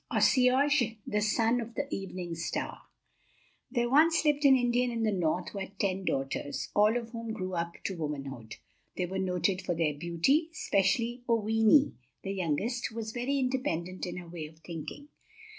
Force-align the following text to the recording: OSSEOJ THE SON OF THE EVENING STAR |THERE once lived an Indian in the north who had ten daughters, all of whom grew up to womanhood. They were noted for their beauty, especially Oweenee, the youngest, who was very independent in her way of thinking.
OSSEOJ 0.11 0.97
THE 1.05 1.21
SON 1.21 1.61
OF 1.61 1.75
THE 1.75 1.87
EVENING 1.93 2.33
STAR 2.33 2.79
|THERE 3.69 3.87
once 3.91 4.25
lived 4.25 4.45
an 4.45 4.55
Indian 4.55 4.89
in 4.89 5.03
the 5.03 5.11
north 5.11 5.49
who 5.49 5.59
had 5.59 5.77
ten 5.77 6.05
daughters, 6.05 6.69
all 6.75 6.97
of 6.97 7.11
whom 7.11 7.33
grew 7.33 7.53
up 7.53 7.75
to 7.83 7.95
womanhood. 7.95 8.55
They 8.97 9.05
were 9.05 9.19
noted 9.19 9.61
for 9.61 9.75
their 9.75 9.93
beauty, 9.93 10.49
especially 10.53 11.23
Oweenee, 11.29 11.93
the 12.23 12.33
youngest, 12.33 12.87
who 12.87 12.95
was 12.95 13.11
very 13.11 13.37
independent 13.37 14.07
in 14.07 14.17
her 14.17 14.27
way 14.27 14.47
of 14.47 14.57
thinking. 14.61 15.09